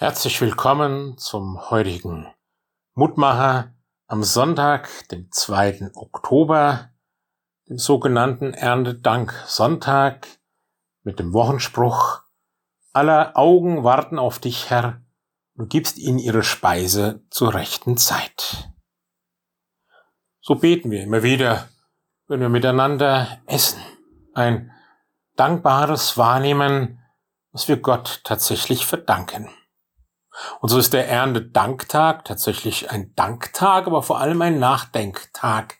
[0.00, 2.28] Herzlich willkommen zum heutigen
[2.94, 3.74] Mutmacher
[4.06, 5.90] am Sonntag, dem 2.
[5.96, 6.90] Oktober,
[7.68, 10.28] dem sogenannten Erntedank-Sonntag
[11.02, 12.22] mit dem Wochenspruch
[12.92, 15.02] Aller Augen warten auf dich, Herr,
[15.56, 18.70] du gibst ihnen ihre Speise zur rechten Zeit.
[20.40, 21.68] So beten wir immer wieder,
[22.28, 23.82] wenn wir miteinander essen.
[24.32, 24.70] Ein
[25.34, 27.02] dankbares Wahrnehmen,
[27.50, 29.50] was wir Gott tatsächlich verdanken.
[30.60, 35.78] Und so ist der Erntedanktag tatsächlich ein Danktag, aber vor allem ein Nachdenktag,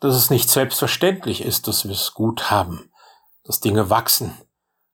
[0.00, 2.90] dass es nicht selbstverständlich ist, dass wir es gut haben,
[3.44, 4.36] dass Dinge wachsen,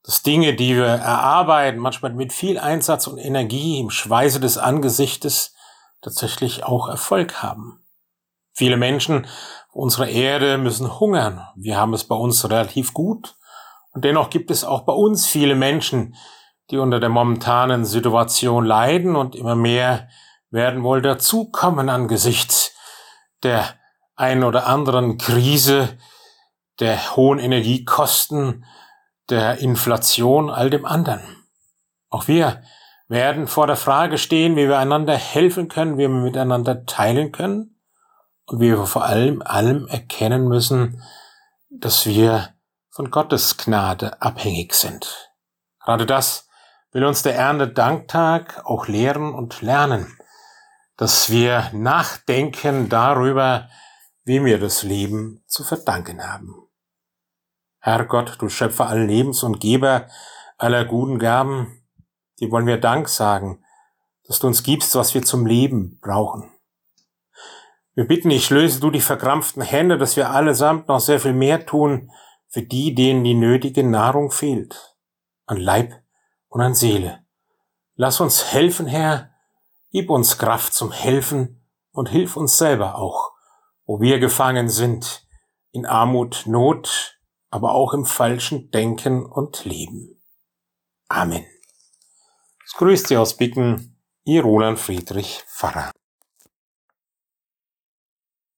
[0.05, 5.55] dass Dinge, die wir erarbeiten, manchmal mit viel Einsatz und Energie im Schweiße des Angesichtes,
[6.01, 7.85] tatsächlich auch Erfolg haben.
[8.53, 9.27] Viele Menschen
[9.69, 11.47] auf unserer Erde müssen hungern.
[11.57, 13.37] Wir haben es bei uns relativ gut.
[13.93, 16.15] Und dennoch gibt es auch bei uns viele Menschen,
[16.71, 20.09] die unter der momentanen Situation leiden und immer mehr
[20.51, 22.75] werden wohl dazukommen angesichts
[23.43, 23.75] der
[24.17, 25.97] ein oder anderen Krise,
[26.81, 28.65] der hohen Energiekosten,
[29.31, 31.21] der Inflation, all dem anderen.
[32.09, 32.63] Auch wir
[33.09, 37.79] werden vor der Frage stehen, wie wir einander helfen können, wie wir miteinander teilen können
[38.47, 41.03] und wie wir vor allem allem erkennen müssen,
[41.71, 42.55] dass wir
[42.91, 45.31] von Gottes Gnade abhängig sind.
[45.85, 46.48] Gerade das
[46.93, 50.19] will uns der Erntedanktag auch lehren und lernen,
[50.97, 53.69] dass wir nachdenken darüber,
[54.25, 56.55] wie wir das Leben zu verdanken haben.
[57.81, 60.09] Herr Gott, du Schöpfer allen Lebens und Geber
[60.57, 61.83] aller guten Gaben,
[62.41, 63.65] dir wollen wir Dank sagen,
[64.25, 66.51] dass du uns gibst, was wir zum Leben brauchen.
[67.95, 71.67] Wir bitten dich, löse du die verkrampften Hände, dass wir allesamt noch sehr viel mehr
[71.67, 72.11] tun
[72.49, 74.97] für die, denen die nötige Nahrung fehlt,
[75.47, 75.95] an Leib
[76.49, 77.25] und an Seele.
[77.95, 79.31] Lass uns helfen, Herr,
[79.91, 83.33] gib uns Kraft zum Helfen und hilf uns selber auch,
[83.87, 85.27] wo wir gefangen sind,
[85.73, 87.19] in Armut, Not,
[87.51, 90.21] aber auch im falschen Denken und Leben.
[91.09, 91.47] Amen.
[92.65, 95.91] Es grüßt Sie aus Bitten, Ihr Roland Friedrich Pfarrer.